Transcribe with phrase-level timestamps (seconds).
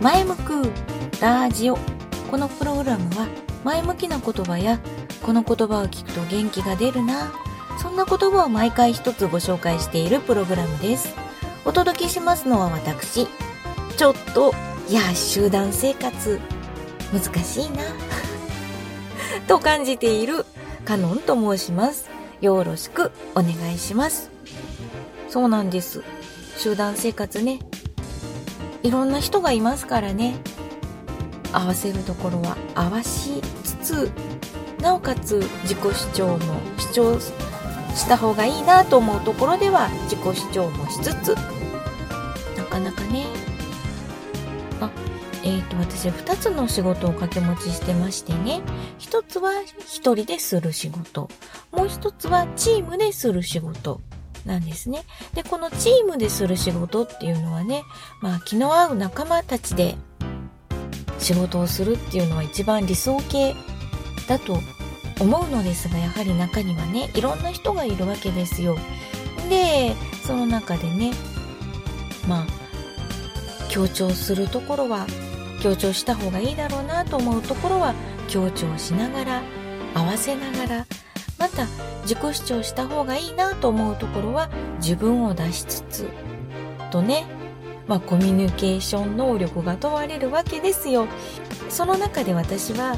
[0.00, 0.72] 前向く
[1.20, 1.78] ラジオ。
[2.30, 3.26] このプログラムは
[3.64, 4.78] 前向きな言葉や
[5.22, 7.32] この言葉を聞くと元気が出るな。
[7.82, 11.16] そんな言葉を毎回一つご紹介しているプログラムです。
[11.64, 13.26] お届けしますのは私。
[13.96, 14.54] ちょっと、
[14.88, 16.38] いや、集団生活、
[17.12, 17.82] 難しいな。
[19.48, 20.46] と感じている
[20.84, 22.08] カノンと申します。
[22.40, 24.30] よろしくお願いします。
[25.28, 26.04] そうなんです。
[26.56, 27.58] 集団生活ね。
[28.82, 30.36] いろんな人がいますからね。
[31.52, 34.10] 合わせるところは合わしつつ、
[34.80, 36.38] なおかつ自己主張も
[36.76, 41.34] 主張した方がいいなと思うところでは自己主張もしつつ、
[42.56, 43.26] なかなかね。
[44.80, 44.90] あ、
[45.42, 48.60] えっ、ー、と、私は2つの仕事を掛け持ちしてましてね。
[49.00, 51.28] 1つは1人でする仕事。
[51.72, 54.00] もう1つはチームでする仕事。
[54.48, 55.04] なんですね。
[55.34, 57.84] で、このチームでする仕事っていうのはね、
[58.20, 59.94] まあ気の合う仲間たちで
[61.18, 63.54] 仕事をするっていうのは一番理想形
[64.26, 64.58] だと
[65.20, 68.76] 思うのですが、やはり中にはね、いろんな人がいるわけですよ。
[69.48, 69.94] で、
[70.26, 71.12] その中でね、
[72.26, 72.46] まあ、
[73.68, 75.06] 強調するところは、
[75.60, 77.94] 強調した方がいいだろうなと思うところは、
[78.28, 79.42] 強調しながら、
[79.94, 80.86] 合わせながら、
[81.38, 81.66] また
[82.02, 84.48] 自己主張した方がいいなと思うところは
[84.78, 86.08] 自分を出しつつ
[86.90, 87.26] とね、
[87.86, 91.06] まあ、コミュニケーション能力が問われるわけですよ。
[91.68, 92.96] その中で私は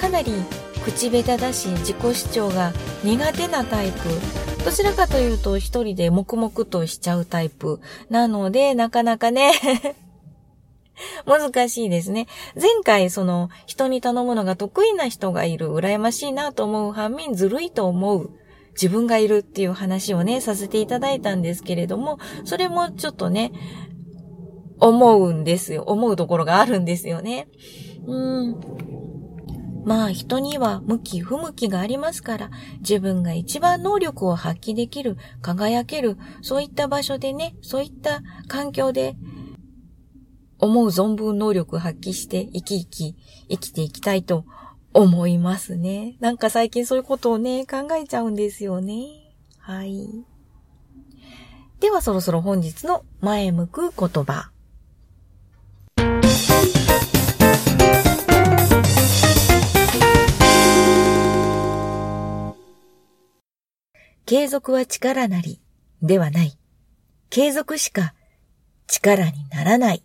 [0.00, 0.32] かなり
[0.84, 2.72] 口下手だし自己主張が
[3.04, 3.98] 苦手なタイプ。
[4.64, 9.52] どちらかというと一人で黙々としちゃうタイプなのでなかなかね
[11.26, 12.26] 難しいですね。
[12.54, 18.30] 前回その人に頼むのが得意な人がいる、羨ましいなと思う反面ずるいと思う。
[18.72, 23.52] 自分がいるっていう話をね、させていただいたんですけれども、それもちょっとね、
[24.78, 25.82] 思うんですよ。
[25.86, 27.48] 思うところがあるんですよね。
[28.06, 28.56] うん。
[29.84, 39.16] まあ人には向き不向きがありますから、自分が一番能力を発揮できる、輝ける、そういった場所でね、そういった環境で
[40.62, 43.16] 思う存分能力発揮して生き生き
[43.48, 44.44] 生きていきたいと
[44.94, 46.16] 思いますね。
[46.20, 49.08] なんか最近そういうことをね、考えちゃうんですよね。
[49.58, 50.08] はい。
[51.80, 54.52] ではそろそろ本日の前向く言葉。
[64.24, 65.60] 継続は力なり
[66.02, 66.56] ではない。
[67.30, 68.14] 継続しか
[68.86, 70.04] 力にならない。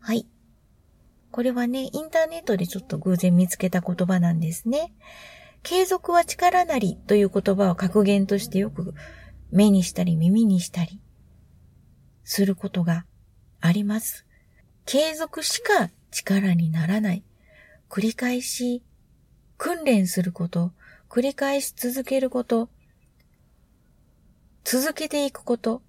[0.00, 0.26] はい。
[1.30, 4.92] これはね、インターネットでちょっと偶然見つけた言葉なんですね。
[5.62, 8.94] 継続は力なりという言葉を格言としてよく
[9.50, 11.00] 目にしたり耳にしたり
[12.24, 13.04] することが
[13.60, 14.24] あります。
[14.86, 17.24] 継続しか力にならない。
[17.90, 18.82] 繰り返し
[19.56, 20.72] 訓練すること、
[21.08, 22.68] 繰り返し続けること、
[24.64, 25.82] 続けていくこと、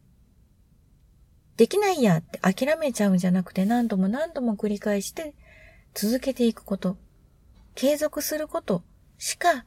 [1.59, 5.34] できないやって諦めちゃうんじゃなくて何度も何度も繰り返して
[5.94, 6.96] 続けていくこと、
[7.75, 8.81] 継続すること
[9.18, 9.66] しか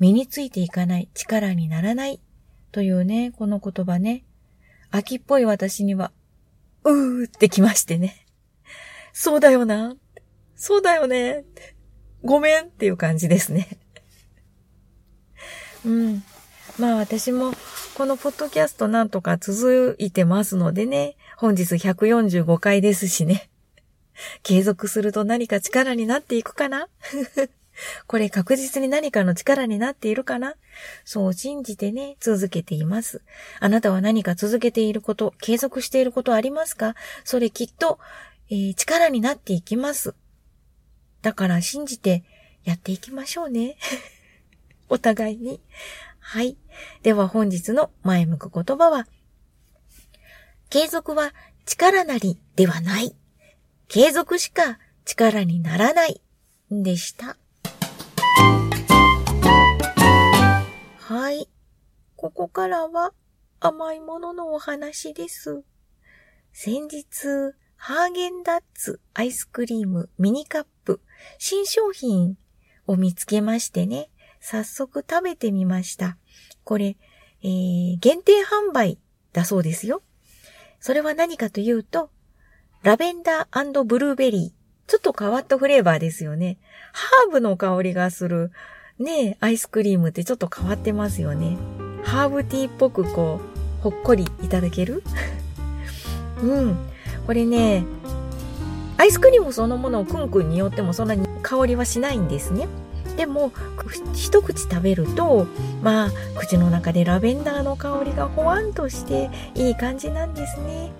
[0.00, 2.20] 身についていかない力にならない
[2.72, 4.24] というね、この言葉ね、
[4.90, 6.10] 秋っぽい私には、
[6.82, 8.26] うーってきましてね。
[9.12, 9.94] そうだよな。
[10.56, 11.44] そうだよね。
[12.24, 13.78] ごめんっていう感じですね。
[15.86, 16.24] うん。
[16.80, 17.52] まあ私も
[17.98, 23.50] このポッドキャストなんとか続いてますのでね、本日145回ですしね。
[24.44, 26.86] 継続すると何か力になっていくかな？
[28.06, 30.54] これ確実に何かの力になっているかな？
[31.04, 33.20] そう信じてね、続けています。
[33.58, 36.94] あなたは何か続けていること、継続していることありますか？
[37.24, 37.98] それきっと、
[38.48, 40.14] えー、力になっていきます。
[41.22, 42.22] だから信じて
[42.62, 43.76] やっていきましょうね。
[44.88, 45.60] お互いに。
[46.30, 46.58] はい。
[47.02, 49.06] では本日の前向く言葉は、
[50.68, 51.32] 継続は
[51.64, 53.16] 力なりではない。
[53.88, 56.20] 継続しか力にならない。
[56.70, 57.38] でした。
[60.98, 61.48] はい。
[62.14, 63.14] ここからは
[63.58, 65.62] 甘いもののお話です。
[66.52, 71.00] 先日、ハーゲンダッツアイスクリームミニカップ
[71.38, 72.36] 新商品
[72.86, 74.10] を見つけましてね。
[74.40, 76.16] 早速食べてみました。
[76.64, 76.96] これ、
[77.42, 78.98] えー、限定販売
[79.32, 80.02] だそうですよ。
[80.80, 82.10] それは何かというと、
[82.82, 84.58] ラベンダーブルーベリー。
[84.88, 86.56] ちょっと変わったフレーバーですよね。
[86.92, 88.52] ハーブの香りがする、
[88.98, 91.58] ねアイスクリームってちょっと変わってますよね。
[92.04, 93.40] ハーブティーっぽくこ
[93.80, 95.02] う、ほっこりいただける？
[96.42, 96.76] うん。
[97.26, 97.84] これね、
[98.96, 102.66] アイスクリームそのものをくんくんによってもそんなに香りはしないんですね。
[103.18, 103.50] でも
[104.14, 105.48] 一口食べると
[105.82, 110.92] まあ口の中でラベンダーの香りがほわんとしていい感じなんですね。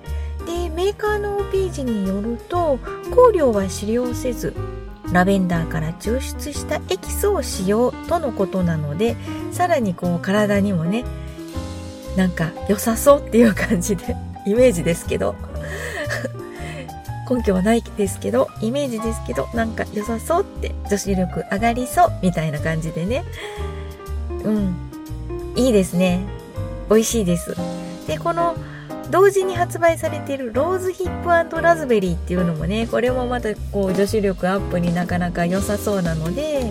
[0.44, 2.78] でメーカーのページによると
[3.14, 4.52] 香料は使用せず
[5.12, 9.16] ラベンダーから抽出したエキスを使用とのことなので
[9.52, 11.04] さらにこう体にもね
[12.16, 15.36] なんか良さそうっていう感じでイメージですけど。
[17.28, 23.24] 根拠はないですけど、イメージですけど、なんか良さそうって女子力上がりそうみたいな感じでね。
[24.44, 24.76] うん。
[25.56, 26.20] いいですね。
[26.88, 27.54] 美味しいです。
[28.06, 28.56] で、この
[29.10, 36.70] 同時に発売されているローズヒップラズベリーっていうのもね、これもまたこう女子力アップになかなか良さそうなので、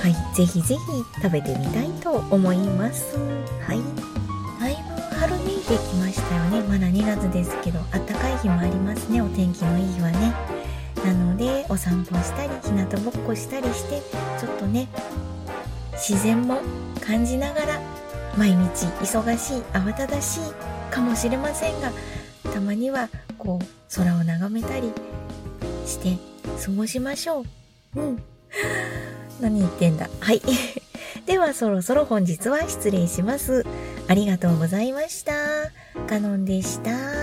[0.00, 0.80] はい、ぜひぜひ
[1.22, 3.16] 食べてみたいと思います。
[3.66, 4.05] はい。
[5.66, 6.62] てきましたよね。
[6.62, 9.20] まだ2月ですけどあったかい日もありますね。
[9.20, 10.34] お天気のいい日はね。
[11.04, 14.00] なのでお散歩したり日向ぼっこしたりして
[14.40, 14.88] ちょっとね
[15.92, 16.60] 自然も
[17.00, 17.80] 感じながら
[18.36, 21.90] 毎日忙しい慌ただしいかもしれませんが
[22.52, 23.08] たまには
[23.38, 24.90] こう空を眺めたり
[25.86, 26.16] して
[26.64, 27.42] 過ごしましょ
[27.94, 28.00] う。
[28.00, 28.22] うん。
[29.40, 30.08] 何言ってんだ。
[30.20, 30.42] はい。
[31.26, 33.64] ではそろそろ本日は失礼します。
[34.08, 35.32] ありがとうございました。
[36.06, 37.15] カノンでした。